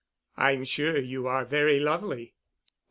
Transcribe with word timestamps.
"I'm 0.35 0.63
sure 0.63 0.97
you 0.97 1.27
are 1.27 1.45
very 1.45 1.79
lovely." 1.79 2.33